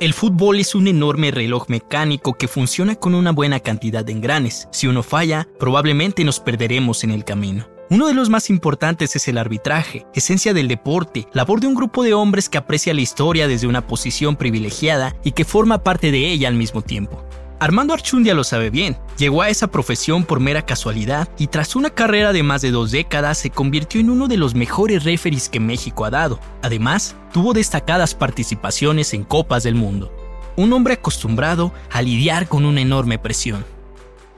El 0.00 0.14
fútbol 0.14 0.58
es 0.58 0.74
un 0.74 0.88
enorme 0.88 1.30
reloj 1.30 1.68
mecánico 1.68 2.32
que 2.32 2.48
funciona 2.48 2.94
con 2.94 3.14
una 3.14 3.32
buena 3.32 3.60
cantidad 3.60 4.02
de 4.02 4.12
engranes. 4.12 4.66
Si 4.72 4.86
uno 4.86 5.02
falla, 5.02 5.46
probablemente 5.58 6.24
nos 6.24 6.40
perderemos 6.40 7.04
en 7.04 7.10
el 7.10 7.22
camino. 7.22 7.68
Uno 7.90 8.06
de 8.06 8.14
los 8.14 8.30
más 8.30 8.48
importantes 8.48 9.14
es 9.14 9.28
el 9.28 9.36
arbitraje, 9.36 10.06
esencia 10.14 10.54
del 10.54 10.68
deporte, 10.68 11.28
labor 11.34 11.60
de 11.60 11.66
un 11.66 11.74
grupo 11.74 12.02
de 12.02 12.14
hombres 12.14 12.48
que 12.48 12.56
aprecia 12.56 12.94
la 12.94 13.02
historia 13.02 13.46
desde 13.46 13.66
una 13.66 13.86
posición 13.86 14.36
privilegiada 14.36 15.14
y 15.22 15.32
que 15.32 15.44
forma 15.44 15.82
parte 15.84 16.10
de 16.10 16.30
ella 16.30 16.48
al 16.48 16.54
mismo 16.54 16.80
tiempo. 16.80 17.22
Armando 17.62 17.92
Archundia 17.92 18.32
lo 18.32 18.42
sabe 18.42 18.70
bien, 18.70 18.96
llegó 19.18 19.42
a 19.42 19.50
esa 19.50 19.66
profesión 19.66 20.24
por 20.24 20.40
mera 20.40 20.64
casualidad 20.64 21.28
y 21.36 21.48
tras 21.48 21.76
una 21.76 21.90
carrera 21.90 22.32
de 22.32 22.42
más 22.42 22.62
de 22.62 22.70
dos 22.70 22.90
décadas 22.90 23.36
se 23.36 23.50
convirtió 23.50 24.00
en 24.00 24.08
uno 24.08 24.28
de 24.28 24.38
los 24.38 24.54
mejores 24.54 25.04
referees 25.04 25.50
que 25.50 25.60
México 25.60 26.06
ha 26.06 26.10
dado. 26.10 26.40
Además, 26.62 27.16
tuvo 27.34 27.52
destacadas 27.52 28.14
participaciones 28.14 29.12
en 29.12 29.24
Copas 29.24 29.62
del 29.62 29.74
Mundo. 29.74 30.10
Un 30.56 30.72
hombre 30.72 30.94
acostumbrado 30.94 31.70
a 31.92 32.00
lidiar 32.00 32.48
con 32.48 32.64
una 32.64 32.80
enorme 32.80 33.18
presión. 33.18 33.62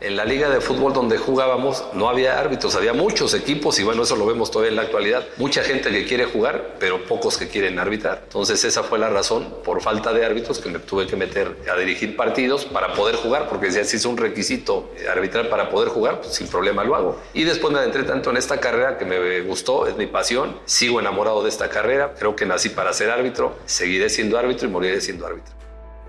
En 0.03 0.17
la 0.17 0.25
liga 0.25 0.51
de 0.51 0.61
fútbol 0.61 0.93
donde 0.93 1.17
jugábamos 1.17 1.85
no 1.93 2.09
había 2.09 2.37
árbitros, 2.41 2.75
había 2.75 2.93
muchos 2.93 3.35
equipos 3.35 3.79
y 3.79 3.85
bueno, 3.85 4.03
eso 4.03 4.17
lo 4.17 4.27
vemos 4.27 4.51
todavía 4.51 4.71
en 4.71 4.77
la 4.77 4.83
actualidad. 4.83 5.25
Mucha 5.37 5.63
gente 5.63 5.93
que 5.93 6.05
quiere 6.05 6.25
jugar, 6.25 6.75
pero 6.81 7.05
pocos 7.05 7.39
que 7.39 7.47
quieren 7.47 7.79
arbitrar. 7.79 8.23
Entonces 8.25 8.65
esa 8.65 8.83
fue 8.83 8.99
la 8.99 9.11
razón, 9.11 9.55
por 9.63 9.81
falta 9.81 10.13
de 10.13 10.25
árbitros, 10.25 10.59
que 10.59 10.71
me 10.71 10.81
tuve 10.81 11.07
que 11.07 11.15
meter 11.15 11.57
a 11.73 11.77
dirigir 11.77 12.17
partidos 12.17 12.65
para 12.65 12.95
poder 12.95 13.15
jugar, 13.15 13.49
porque 13.49 13.71
si 13.71 13.79
es 13.97 14.05
un 14.05 14.17
requisito 14.17 14.91
arbitrar 15.09 15.49
para 15.49 15.71
poder 15.71 15.91
jugar, 15.91 16.21
pues 16.21 16.35
sin 16.35 16.49
problema 16.49 16.83
lo 16.83 16.97
hago. 16.97 17.21
Y 17.33 17.45
después 17.45 17.73
me 17.73 17.79
adentré 17.79 18.03
tanto 18.03 18.31
en 18.31 18.39
esta 18.39 18.59
carrera 18.59 18.99
que 18.99 19.05
me 19.05 19.43
gustó, 19.43 19.87
es 19.87 19.97
mi 19.97 20.09
pasión, 20.09 20.59
sigo 20.65 20.99
enamorado 20.99 21.45
de 21.45 21.49
esta 21.49 21.69
carrera, 21.69 22.15
creo 22.19 22.35
que 22.35 22.45
nací 22.45 22.71
para 22.71 22.93
ser 22.93 23.09
árbitro, 23.11 23.55
seguiré 23.67 24.11
siendo 24.11 24.37
árbitro 24.37 24.67
y 24.67 24.71
moriré 24.73 25.01
siendo 25.01 25.29
árbitro. 25.29 25.63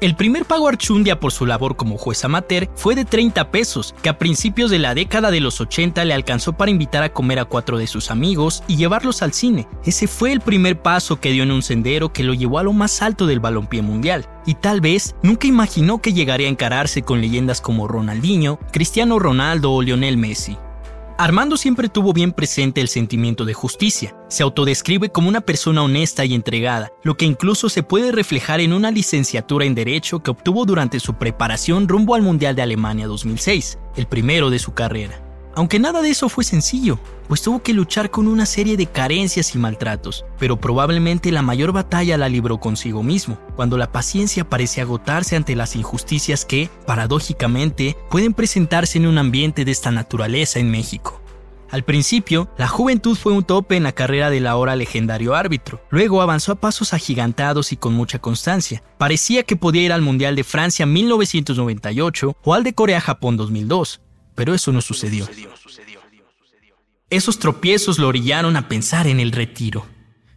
El 0.04 0.18
primer 0.18 0.44
pago 0.44 0.68
a 0.68 0.72
Archundia 0.72 1.18
por 1.18 1.32
su 1.32 1.46
labor 1.46 1.78
como 1.78 1.98
juez 1.98 2.26
amateur 2.26 2.68
fue 2.76 2.94
de 2.94 3.06
30 3.06 3.52
pesos, 3.52 3.96
que 4.02 4.10
a 4.10 4.18
principios 4.18 4.70
de 4.70 4.78
la 4.78 4.94
década 4.94 5.32
de 5.32 5.40
los 5.40 5.62
80 5.62 6.04
le 6.04 6.14
alcanzó 6.14 6.52
para 6.52 6.72
invitar 6.72 7.04
a 7.04 7.14
comer 7.14 7.40
a 7.40 7.46
cuatro 7.46 7.78
de 7.78 7.88
sus 7.88 8.12
amigos 8.12 8.64
y 8.68 8.76
llevarlos 8.76 9.22
al 9.22 9.32
cine. 9.32 9.66
Ese 9.86 10.08
fue 10.08 10.34
el 10.34 10.42
primer 10.42 10.82
paso 10.82 11.22
que 11.22 11.32
dio 11.32 11.44
en 11.44 11.52
un 11.52 11.62
sendero 11.62 12.12
que 12.12 12.26
lo 12.26 12.34
llevó 12.34 12.60
a 12.60 12.64
lo 12.64 12.74
más 12.74 13.02
alto 13.02 13.28
del 13.28 13.40
balompié 13.40 13.82
mundial. 13.82 14.28
Y 14.46 14.56
tal 14.56 14.82
vez 14.82 15.16
nunca 15.24 15.48
imaginó 15.48 16.02
que 16.02 16.12
llegaría 16.12 16.48
a 16.48 16.52
encararse 16.52 17.04
con 17.04 17.22
leyendas 17.22 17.62
como 17.62 17.88
Ronaldinho, 17.88 18.60
Cristiano 18.74 19.20
Ronaldo 19.20 19.72
o 19.72 19.82
Lionel 19.82 20.18
Messi. 20.18 20.58
Armando 21.18 21.58
siempre 21.58 21.90
tuvo 21.90 22.12
bien 22.12 22.32
presente 22.32 22.82
el 22.82 22.88
sentimiento 22.88 23.46
de 23.46 23.54
justicia. 23.54 24.16
Se 24.30 24.42
autodescribe 24.42 25.10
como 25.10 25.30
una 25.30 25.42
persona 25.42 25.84
honesta 25.84 26.26
y 26.26 26.34
entregada, 26.34 26.92
lo 27.04 27.16
que 27.18 27.26
incluso 27.26 27.70
se 27.70 27.84
puede 27.84 28.12
reflejar 28.12 28.62
en 28.62 28.74
una 28.74 28.90
licenciatura 28.90 29.66
en 29.66 29.76
Derecho 29.76 30.24
que 30.24 30.32
obtuvo 30.32 30.66
durante 30.66 31.00
su 31.00 31.14
preparación 31.14 31.88
rumbo 31.88 32.16
al 32.16 32.24
Mundial 32.24 32.56
de 32.56 32.64
Alemania 32.64 33.06
2006, 33.06 33.78
el 33.96 34.08
primero 34.08 34.50
de 34.50 34.58
su 34.58 34.74
carrera. 34.74 35.23
Aunque 35.56 35.78
nada 35.78 36.02
de 36.02 36.10
eso 36.10 36.30
fue 36.30 36.44
sencillo, 36.44 36.98
pues 37.28 37.44
tuvo 37.44 37.62
que 37.62 37.74
luchar 37.74 38.10
con 38.10 38.28
una 38.28 38.46
serie 38.46 38.76
de 38.76 38.88
carencias 38.88 39.54
y 39.54 39.60
maltratos, 39.60 40.26
pero 40.40 40.60
probablemente 40.60 41.32
la 41.32 41.44
mayor 41.44 41.72
batalla 41.72 42.18
la 42.18 42.28
libró 42.28 42.60
consigo 42.60 43.04
mismo, 43.04 43.38
cuando 43.56 43.78
la 43.78 43.92
paciencia 43.92 44.50
parece 44.50 44.82
agotarse 44.82 45.36
ante 45.36 45.56
las 45.56 45.76
injusticias 45.76 46.44
que, 46.44 46.70
paradójicamente, 46.88 47.96
pueden 48.10 48.34
presentarse 48.34 48.98
en 48.98 49.06
un 49.06 49.20
ambiente 49.20 49.64
de 49.64 49.72
esta 49.72 49.92
naturaleza 49.92 50.60
en 50.60 50.72
México. 50.72 51.22
Al 51.70 51.84
principio, 51.84 52.50
la 52.56 52.68
juventud 52.68 53.16
fue 53.16 53.32
un 53.34 53.44
tope 53.44 53.76
en 53.76 53.82
la 53.82 53.94
carrera 53.94 54.30
del 54.30 54.46
ahora 54.46 54.76
legendario 54.76 55.34
árbitro. 55.34 55.82
Luego 55.90 56.22
avanzó 56.22 56.52
a 56.52 56.56
pasos 56.56 56.94
agigantados 56.94 57.72
y 57.72 57.78
con 57.78 57.96
mucha 57.96 58.20
constancia. 58.20 58.84
Parecía 59.00 59.42
que 59.42 59.56
podía 59.56 59.82
ir 59.82 59.92
al 59.92 60.04
Mundial 60.04 60.36
de 60.36 60.44
Francia 60.44 60.86
1998 60.86 62.38
o 62.44 62.54
al 62.54 62.64
de 62.64 62.74
Corea-Japón 62.74 63.38
2002, 63.38 64.02
pero 64.36 64.54
eso 64.54 64.72
no 64.72 64.82
sucedió. 64.82 65.28
Esos 67.10 67.38
tropiezos 67.38 68.00
lo 68.00 68.08
orillaron 68.08 68.56
a 68.56 68.68
pensar 68.68 69.08
en 69.08 69.20
el 69.20 69.32
retiro. 69.32 69.86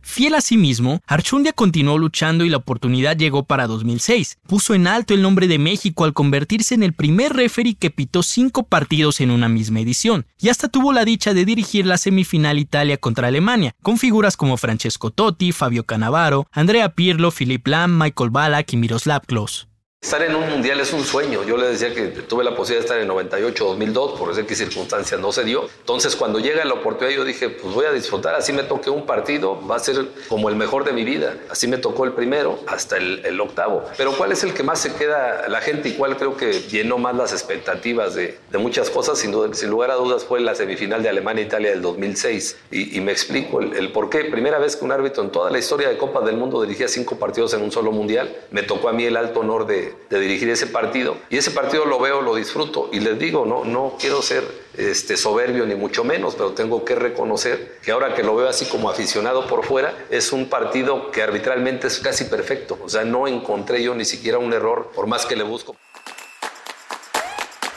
Fiel 0.09 0.35
a 0.35 0.41
sí 0.41 0.57
mismo, 0.57 1.01
Archundia 1.09 1.53
continuó 1.53 1.99
luchando 1.99 2.45
y 2.45 2.49
la 2.49 2.59
oportunidad 2.59 3.17
llegó 3.17 3.43
para 3.43 3.67
2006. 3.67 4.39
Puso 4.47 4.73
en 4.73 4.87
alto 4.87 5.15
el 5.15 5.21
nombre 5.21 5.49
de 5.49 5.59
México 5.59 6.05
al 6.05 6.13
convertirse 6.13 6.75
en 6.77 6.85
el 6.85 6.93
primer 6.93 7.33
referee 7.33 7.75
que 7.75 7.91
pitó 7.91 8.23
cinco 8.23 8.63
partidos 8.63 9.21
en 9.21 9.33
una 9.33 9.49
misma 9.49 9.81
edición, 9.81 10.25
y 10.39 10.49
hasta 10.49 10.69
tuvo 10.69 10.93
la 10.93 11.05
dicha 11.05 11.35
de 11.35 11.45
dirigir 11.45 11.87
la 11.87 11.99
semifinal 11.99 12.61
Italia 12.61 12.99
contra 12.99 13.27
Alemania, 13.27 13.75
con 13.83 13.99
figuras 13.99 14.37
como 14.37 14.57
Francesco 14.57 15.11
Totti, 15.11 15.51
Fabio 15.51 15.85
Cannavaro, 15.85 16.47
Andrea 16.53 16.95
Pirlo, 16.95 17.33
Philip 17.33 17.67
Lam, 17.67 17.99
Michael 17.99 18.31
Ballack 18.31 18.73
y 18.75 18.77
Miroslav 18.77 19.27
Klose. 19.27 19.67
Estar 20.07 20.23
en 20.23 20.37
un 20.37 20.49
mundial 20.49 20.79
es 20.79 20.93
un 20.93 21.05
sueño. 21.05 21.43
Yo 21.43 21.57
le 21.57 21.67
decía 21.67 21.93
que 21.93 22.07
tuve 22.07 22.45
la 22.45 22.55
posibilidad 22.55 22.83
de 22.83 22.87
estar 22.87 23.01
en 23.01 23.09
98, 23.09 23.65
2002, 23.65 24.13
por 24.17 24.31
ese 24.31 24.47
que 24.47 24.55
circunstancias 24.55 25.21
no 25.21 25.33
se 25.33 25.43
dio. 25.43 25.69
Entonces, 25.81 26.15
cuando 26.15 26.39
llega 26.39 26.65
la 26.65 26.75
oportunidad, 26.75 27.17
yo 27.17 27.25
dije, 27.25 27.49
pues 27.49 27.75
voy 27.75 27.87
a 27.87 27.91
disfrutar. 27.91 28.37
Así 28.37 28.53
me 28.53 28.63
toque 28.63 28.89
un 28.89 29.05
partido, 29.05 29.61
va 29.67 29.75
a 29.75 29.79
ser 29.81 30.07
como 30.29 30.49
el 30.49 30.55
mejor 30.55 30.85
de 30.85 30.93
mi 30.93 31.03
vida. 31.03 31.35
Así 31.51 31.67
me 31.67 31.77
tocó 31.77 32.05
el 32.05 32.13
primero 32.13 32.61
hasta 32.69 32.99
el, 32.99 33.41
octavo. 33.41 33.83
Pero, 33.97 34.17
¿cuál 34.17 34.31
es 34.31 34.45
el 34.45 34.55
que 34.55 34.63
más 34.63 34.79
se 34.79 34.95
queda 34.95 35.49
la 35.49 35.61
gente 35.61 35.89
y 35.89 35.95
cuál 35.95 36.17
creo 36.17 36.37
que 36.37 36.53
llenó 36.53 36.99
más 36.99 37.17
las 37.17 37.33
expectativas 37.33 38.15
de, 38.15 38.39
muchas 38.61 38.91
cosas? 38.91 39.19
Sin, 39.19 39.35
sin, 39.57 39.71
lugar 39.71 39.91
a 39.91 39.95
dudas, 39.95 40.25
fue 40.25 40.39
la 40.39 40.55
semifinal 40.55 41.03
de 41.03 41.09
Alemania-Italia 41.09 41.71
del 41.71 41.83
2006. 41.83 42.57
Y, 42.71 43.01
me 43.01 43.11
explico 43.11 43.61
el, 43.61 43.91
por 43.91 44.09
qué. 44.09 44.27
Primera 44.27 44.61
vez 44.61 44.77
que 44.77 44.85
un 44.85 44.93
árbitro 44.93 45.25
en 45.25 45.31
toda 45.31 45.51
la 45.51 45.59
historia 45.59 45.89
de 45.89 45.99
Copas 45.99 46.25
del 46.25 46.37
Mundo 46.37 46.63
dirigía 46.63 46.87
cinco 46.87 47.17
partidos 47.17 47.55
en 47.55 47.63
un 47.63 47.73
solo 47.73 47.91
mundial. 47.91 48.33
Me 48.53 48.63
tocó 48.63 48.89
a 48.89 48.93
mí 48.93 49.03
el 49.03 49.17
alto 49.17 49.41
honor 49.41 49.67
de 49.67 49.96
de 50.11 50.21
dirigir 50.21 50.49
ese 50.51 50.67
partido. 50.67 51.17
Y 51.31 51.37
ese 51.37 51.51
partido 51.51 51.85
lo 51.85 51.99
veo, 51.99 52.21
lo 52.21 52.35
disfruto. 52.35 52.91
Y 52.93 53.01
les 53.01 53.19
digo, 53.19 53.45
no, 53.47 53.65
no 53.65 53.97
quiero 53.99 54.23
ser 54.23 54.45
este, 54.77 55.17
soberbio 55.17 55.67
ni 55.67 55.75
mucho 55.75 56.05
menos, 56.05 56.35
pero 56.35 56.53
tengo 56.53 56.85
que 56.85 56.95
reconocer 56.95 57.79
que 57.83 57.93
ahora 57.93 58.15
que 58.15 58.23
lo 58.23 58.37
veo 58.37 58.49
así 58.49 58.67
como 58.67 58.91
aficionado 58.91 59.47
por 59.47 59.65
fuera, 59.65 59.95
es 60.11 60.33
un 60.33 60.49
partido 60.49 61.11
que 61.11 61.23
arbitralmente 61.23 61.87
es 61.87 61.99
casi 61.99 62.25
perfecto. 62.25 62.79
O 62.85 62.89
sea, 62.89 63.05
no 63.05 63.27
encontré 63.27 63.83
yo 63.83 63.95
ni 63.95 64.05
siquiera 64.05 64.39
un 64.39 64.53
error, 64.53 64.91
por 64.95 65.07
más 65.07 65.27
que 65.27 65.37
le 65.37 65.45
busco. 65.45 65.77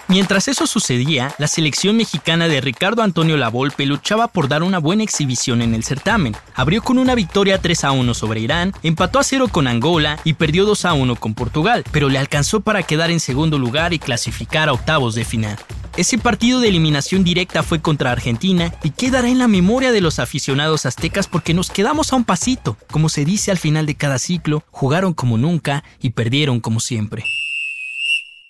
Mientras 0.09 0.47
eso 0.47 0.65
sucedía, 0.65 1.35
la 1.37 1.47
selección 1.47 1.95
mexicana 1.95 2.47
de 2.47 2.61
Ricardo 2.61 3.03
Antonio 3.03 3.37
Lavolpe 3.37 3.85
luchaba 3.85 4.27
por 4.27 4.47
dar 4.47 4.63
una 4.63 4.79
buena 4.79 5.03
exhibición 5.03 5.61
en 5.61 5.75
el 5.75 5.83
certamen. 5.83 6.35
Abrió 6.55 6.81
con 6.81 6.97
una 6.97 7.13
victoria 7.13 7.61
3 7.61 7.83
a 7.83 7.91
1 7.91 8.15
sobre 8.15 8.39
Irán, 8.39 8.73
empató 8.81 9.19
a 9.19 9.23
0 9.23 9.49
con 9.51 9.67
Angola 9.67 10.19
y 10.23 10.33
perdió 10.33 10.65
2 10.65 10.85
a 10.85 10.93
1 10.93 11.15
con 11.17 11.35
Portugal, 11.35 11.83
pero 11.91 12.09
le 12.09 12.17
alcanzó 12.17 12.61
para 12.61 12.81
quedar 12.81 13.11
en 13.11 13.19
segundo 13.19 13.59
lugar 13.59 13.93
y 13.93 13.99
clasificar 13.99 14.67
a 14.67 14.73
octavos 14.73 15.13
de 15.13 15.25
final. 15.25 15.59
Ese 15.95 16.17
partido 16.17 16.59
de 16.59 16.69
eliminación 16.69 17.23
directa 17.23 17.61
fue 17.61 17.79
contra 17.79 18.11
Argentina 18.11 18.73
y 18.81 18.89
quedará 18.89 19.29
en 19.29 19.37
la 19.37 19.47
memoria 19.47 19.91
de 19.91 20.01
los 20.01 20.17
aficionados 20.17 20.87
aztecas 20.87 21.27
porque 21.27 21.53
nos 21.53 21.69
quedamos 21.69 22.11
a 22.11 22.15
un 22.15 22.23
pasito. 22.23 22.77
Como 22.89 23.09
se 23.09 23.25
dice 23.25 23.51
al 23.51 23.59
final 23.59 23.85
de 23.85 23.93
cada 23.93 24.17
ciclo, 24.17 24.63
jugaron 24.71 25.13
como 25.13 25.37
nunca 25.37 25.83
y 26.01 26.11
perdieron 26.11 26.61
como 26.61 26.79
siempre. 26.79 27.25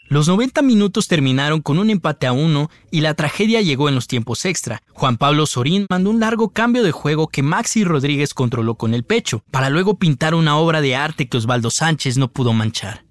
Los 0.10 0.28
90 0.28 0.64
minutos 0.64 1.08
terminaron 1.08 1.62
con 1.62 1.78
un 1.78 1.92
empate 1.92 2.26
a 2.26 2.32
uno 2.32 2.72
y 2.90 3.02
la 3.02 3.14
tragedia 3.14 3.62
llegó 3.62 3.90
en 3.90 3.96
los 3.96 4.08
tiempos 4.08 4.44
extra. 4.46 4.82
Juan 4.92 5.18
Pablo 5.18 5.46
Sorín 5.46 5.86
mandó 5.88 6.10
un 6.10 6.20
largo 6.20 6.50
cambio 6.50 6.82
de 6.82 6.92
juego 6.92 7.28
que 7.28 7.44
Maxi 7.44 7.84
Rodríguez 7.84 8.34
controló 8.34 8.74
con 8.74 8.96
el 8.96 9.04
pecho, 9.04 9.44
para 9.52 9.70
luego 9.70 10.00
pintar 10.00 10.34
una 10.34 10.58
obra 10.58 10.82
de 10.82 10.96
arte 10.96 11.30
que 11.30 11.38
Osvaldo 11.38 11.70
Sánchez 11.70 12.18
no 12.18 12.32
pudo 12.32 12.54
manchar. 12.54 13.06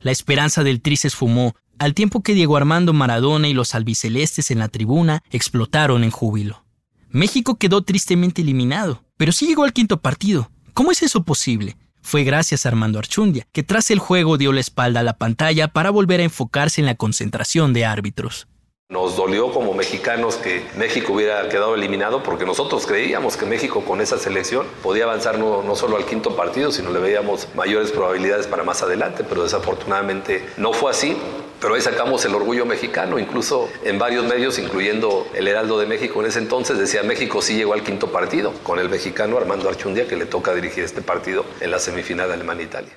La 0.00 0.10
esperanza 0.10 0.64
del 0.64 0.80
Tri 0.80 0.96
se 0.96 1.06
esfumó, 1.06 1.54
al 1.78 1.94
tiempo 1.94 2.20
que 2.20 2.34
Diego 2.34 2.56
Armando 2.56 2.92
Maradona 2.92 3.46
y 3.46 3.54
los 3.54 3.76
albicelestes 3.76 4.50
en 4.50 4.58
la 4.58 4.66
tribuna 4.66 5.22
explotaron 5.30 6.02
en 6.02 6.10
júbilo. 6.10 6.64
México 7.10 7.58
quedó 7.58 7.82
tristemente 7.82 8.42
eliminado, 8.42 9.04
pero 9.16 9.30
sí 9.30 9.46
llegó 9.46 9.62
al 9.62 9.72
quinto 9.72 10.00
partido. 10.00 10.50
¿Cómo 10.74 10.90
es 10.90 11.04
eso 11.04 11.22
posible? 11.22 11.76
Fue 12.10 12.24
gracias 12.24 12.66
a 12.66 12.70
Armando 12.70 12.98
Archundia, 12.98 13.46
que 13.52 13.62
tras 13.62 13.88
el 13.92 14.00
juego 14.00 14.36
dio 14.36 14.52
la 14.52 14.58
espalda 14.58 14.98
a 14.98 15.04
la 15.04 15.16
pantalla 15.16 15.68
para 15.68 15.90
volver 15.90 16.18
a 16.18 16.24
enfocarse 16.24 16.80
en 16.80 16.86
la 16.86 16.96
concentración 16.96 17.72
de 17.72 17.84
árbitros. 17.84 18.48
Nos 18.88 19.14
dolió 19.14 19.52
como 19.52 19.74
mexicanos 19.74 20.34
que 20.34 20.66
México 20.76 21.12
hubiera 21.12 21.48
quedado 21.48 21.76
eliminado 21.76 22.24
porque 22.24 22.44
nosotros 22.44 22.84
creíamos 22.84 23.36
que 23.36 23.46
México 23.46 23.84
con 23.84 24.00
esa 24.00 24.18
selección 24.18 24.66
podía 24.82 25.04
avanzar 25.04 25.38
no, 25.38 25.62
no, 25.62 25.76
solo 25.76 25.96
al 25.96 26.04
quinto 26.04 26.34
partido, 26.34 26.72
sino 26.72 26.90
le 26.90 26.98
veíamos 26.98 27.46
mayores 27.54 27.92
probabilidades 27.92 28.48
para 28.48 28.64
más 28.64 28.82
adelante, 28.82 29.22
pero 29.22 29.44
desafortunadamente 29.44 30.44
no 30.56 30.72
fue 30.72 30.90
así. 30.90 31.16
Pero 31.60 31.74
ahí 31.74 31.82
sacamos 31.82 32.24
el 32.24 32.34
orgullo 32.34 32.64
mexicano, 32.64 33.18
incluso 33.18 33.68
en 33.84 33.98
varios 33.98 34.24
medios, 34.24 34.58
incluyendo 34.58 35.26
el 35.34 35.46
Heraldo 35.46 35.78
de 35.78 35.86
México 35.86 36.20
en 36.20 36.26
ese 36.28 36.38
entonces, 36.38 36.78
decía 36.78 37.02
México 37.02 37.42
sí 37.42 37.54
llegó 37.54 37.74
al 37.74 37.82
quinto 37.82 38.10
partido, 38.10 38.54
con 38.62 38.78
el 38.78 38.88
mexicano 38.88 39.36
Armando 39.36 39.68
Archundia 39.68 40.08
que 40.08 40.16
le 40.16 40.24
toca 40.24 40.54
dirigir 40.54 40.84
este 40.84 41.02
partido 41.02 41.44
en 41.60 41.70
la 41.70 41.78
semifinal 41.78 42.28
de 42.28 42.34
Alemania-Italia. 42.34 42.92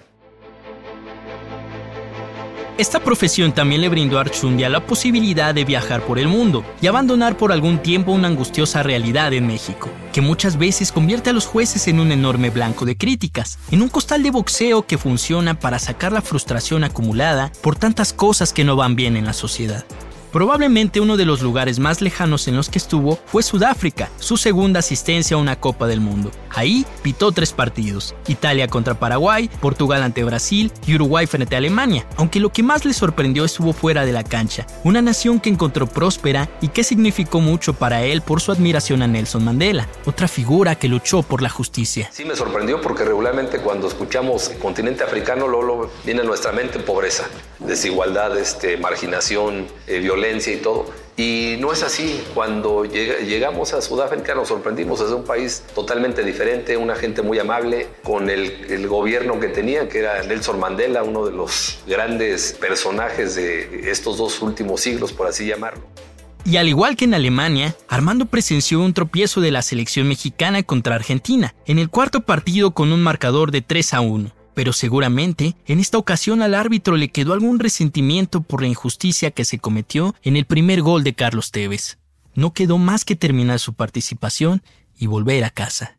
Esta 2.76 3.00
profesión 3.00 3.52
también 3.52 3.82
le 3.82 3.90
brindó 3.90 4.18
a 4.18 4.22
Archundia 4.22 4.68
la 4.68 4.84
posibilidad 4.84 5.54
de 5.54 5.64
viajar 5.64 6.02
por 6.02 6.18
el 6.18 6.28
mundo 6.28 6.66
y 6.82 6.88
abandonar 6.88 7.38
por 7.38 7.52
algún 7.52 7.78
tiempo 7.78 8.12
una 8.12 8.30
angustiosa 8.30 8.82
realidad 8.82 9.32
en 9.34 9.46
México, 9.46 9.90
que 10.12 10.22
muchas 10.22 10.58
veces 10.58 10.92
convierte 10.92 11.30
a 11.30 11.34
los 11.34 11.46
jueces 11.46 11.88
en 11.88 12.00
un 12.00 12.12
enorme 12.12 12.50
blanco 12.50 12.86
de 12.86 12.98
críticas, 12.98 13.60
en 13.70 13.84
un 13.84 13.90
costal 13.90 14.24
de 14.24 14.32
boxeo 14.32 14.88
que 14.88 14.98
funciona 14.98 15.60
para 15.60 15.78
sacar 15.78 16.12
la 16.12 16.24
frustración 16.24 16.84
acumulada 16.84 17.52
por 17.62 17.76
tantas 17.76 18.12
cosas 18.12 18.54
que 18.54 18.64
no 18.64 18.76
van 18.76 18.96
bien 18.96 19.18
en 19.18 19.26
la 19.26 19.34
sociedad. 19.34 19.86
Probablemente 20.34 21.00
uno 21.00 21.16
de 21.16 21.26
los 21.26 21.44
lugares 21.44 21.78
más 21.78 22.02
lejanos 22.02 22.48
en 22.48 22.56
los 22.56 22.68
que 22.68 22.80
estuvo 22.80 23.20
fue 23.28 23.44
Sudáfrica, 23.44 24.10
su 24.18 24.36
segunda 24.36 24.80
asistencia 24.80 25.38
a 25.38 25.40
una 25.40 25.60
Copa 25.60 25.86
del 25.86 26.00
Mundo. 26.00 26.32
Ahí 26.50 26.88
pitó 27.04 27.32
tres 27.32 27.54
partidos, 27.54 28.16
Italia 28.28 28.68
contra 28.68 28.96
Paraguay, 28.96 29.48
Portugal 29.62 30.02
ante 30.02 30.24
Brasil 30.24 30.72
y 30.88 30.96
Uruguay 30.96 31.28
frente 31.28 31.54
a 31.54 31.60
Alemania, 31.60 32.08
aunque 32.18 32.40
lo 32.40 32.50
que 32.50 32.64
más 32.64 32.84
le 32.84 32.94
sorprendió 32.94 33.46
estuvo 33.46 33.74
fuera 33.74 34.06
de 34.06 34.12
la 34.12 34.24
cancha, 34.24 34.66
una 34.84 35.04
nación 35.04 35.40
que 35.40 35.52
encontró 35.52 35.86
próspera 35.86 36.50
y 36.62 36.70
que 36.70 36.84
significó 36.84 37.40
mucho 37.40 37.74
para 37.74 38.04
él 38.04 38.24
por 38.24 38.42
su 38.42 38.52
admiración 38.52 39.04
a 39.04 39.08
Nelson 39.08 39.46
Mandela, 39.46 39.88
otra 40.06 40.28
figura 40.28 40.74
que 40.74 40.88
luchó 40.88 41.22
por 41.22 41.44
la 41.44 41.50
justicia. 41.50 42.10
Sí 42.12 42.26
me 42.26 42.36
sorprendió 42.36 42.82
porque 42.82 43.06
regularmente 43.06 43.60
cuando 43.60 43.88
escuchamos 43.88 44.50
continente 44.60 45.04
africano, 45.04 45.48
luego 45.48 45.92
viene 46.04 46.22
a 46.22 46.24
nuestra 46.24 46.52
mente 46.52 46.80
pobreza, 46.80 47.26
desigualdad, 47.60 48.36
este, 48.40 48.78
marginación, 48.78 49.68
eh, 49.86 50.00
violencia 50.00 50.23
y 50.24 50.58
todo. 50.58 50.86
Y 51.18 51.58
no 51.60 51.72
es 51.74 51.84
así. 51.84 52.24
Cuando 52.34 52.86
llegamos 52.86 53.74
a 53.74 53.82
Sudáfrica 53.82 54.34
nos 54.34 54.48
sorprendimos. 54.48 55.02
Es 55.02 55.12
un 55.12 55.24
país 55.24 55.64
totalmente 55.76 56.24
diferente, 56.24 56.78
una 56.78 56.96
gente 56.96 57.22
muy 57.22 57.40
amable, 57.40 57.88
con 58.04 58.30
el, 58.30 58.88
gobierno 58.88 59.40
que 59.40 59.48
tenía, 59.48 59.90
que 59.90 60.00
era 60.00 60.24
Nelson 60.24 60.60
Mandela, 60.60 61.04
uno 61.04 61.26
de 61.26 61.32
los 61.32 61.80
grandes 61.88 62.54
personajes 62.54 63.36
de 63.36 63.92
estos 63.92 64.18
dos 64.18 64.42
últimos 64.42 64.82
siglos, 64.82 65.12
por 65.12 65.28
así 65.28 65.46
llamarlo. 65.46 65.84
Y 66.46 66.58
al 66.58 66.68
igual 66.68 66.96
que 66.96 67.06
en 67.06 67.14
Alemania, 67.14 67.76
Armando 67.88 68.26
presenció 68.26 68.82
un 68.82 68.94
tropiezo 68.94 69.40
de 69.42 69.52
la 69.52 69.62
selección 69.62 70.08
mexicana 70.08 70.64
contra 70.64 70.96
Argentina, 70.96 71.56
en 71.66 71.80
el 71.80 71.90
cuarto 71.90 72.22
partido 72.22 72.72
con 72.72 72.92
un 72.92 73.02
marcador 73.02 73.52
de 73.52 73.62
3 73.62 73.94
a 73.94 74.02
1 74.02 74.43
pero 74.54 74.74
seguramente 74.74 75.56
en 75.66 75.80
esta 75.80 75.98
ocasión 75.98 76.42
al 76.42 76.54
árbitro 76.54 76.98
le 76.98 77.10
quedó 77.10 77.34
algún 77.34 77.60
resentimiento 77.60 78.42
por 78.42 78.62
la 78.62 78.68
injusticia 78.68 79.32
que 79.32 79.46
se 79.46 79.60
cometió 79.60 80.16
en 80.24 80.38
el 80.38 80.46
primer 80.46 80.82
gol 80.82 81.04
de 81.04 81.14
Carlos 81.14 81.52
Tevez. 81.52 81.98
No 82.36 82.54
quedó 82.54 82.78
más 82.78 83.06
que 83.06 83.16
terminar 83.16 83.60
su 83.60 83.74
participación 83.74 84.64
y 84.98 85.08
volver 85.08 85.44
a 85.44 85.50
casa. 85.50 85.98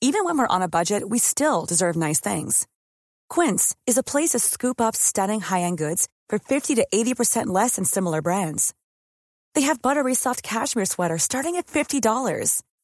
Even 0.00 0.24
when 0.24 0.38
we're 0.38 0.46
on 0.46 0.62
a 0.62 0.68
budget, 0.68 1.02
we 1.08 1.18
still 1.18 1.64
deserve 1.66 1.96
nice 1.96 2.20
things. 2.20 2.68
Quince 3.28 3.74
is 3.86 3.98
a 3.98 4.04
place 4.04 4.30
to 4.30 4.38
scoop 4.38 4.80
up 4.80 4.94
stunning 4.94 5.40
high-end 5.40 5.78
goods 5.78 6.06
for 6.28 6.38
50 6.38 6.76
to 6.76 6.86
80% 6.94 7.46
less 7.46 7.74
than 7.74 7.84
similar 7.84 8.22
brands. 8.22 8.72
They 9.56 9.62
have 9.62 9.82
buttery 9.82 10.14
soft 10.14 10.42
cashmere 10.42 10.84
sweaters 10.84 11.22
starting 11.22 11.56
at 11.56 11.66
$50, 11.66 12.62